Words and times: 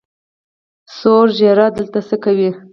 سور 0.97 1.27
ږیریه 1.37 1.67
دلته 1.77 1.99
څۀ 2.07 2.15
کوې؟ 2.23 2.49